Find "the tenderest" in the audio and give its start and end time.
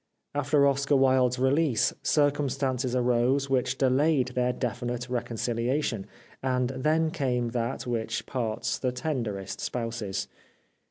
8.79-9.61